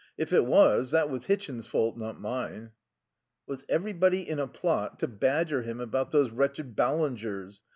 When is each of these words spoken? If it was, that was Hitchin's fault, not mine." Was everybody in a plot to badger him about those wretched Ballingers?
If 0.17 0.33
it 0.33 0.47
was, 0.47 0.89
that 0.89 1.11
was 1.11 1.25
Hitchin's 1.25 1.67
fault, 1.67 1.95
not 1.95 2.19
mine." 2.19 2.71
Was 3.45 3.65
everybody 3.69 4.27
in 4.27 4.39
a 4.39 4.47
plot 4.47 4.97
to 5.01 5.07
badger 5.07 5.61
him 5.61 5.79
about 5.79 6.09
those 6.09 6.31
wretched 6.31 6.75
Ballingers? 6.75 7.59